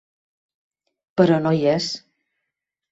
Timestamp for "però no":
1.21-1.53